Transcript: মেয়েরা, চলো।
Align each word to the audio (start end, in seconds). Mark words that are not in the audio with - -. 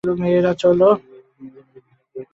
মেয়েরা, 0.03 0.51
চলো। 0.53 0.89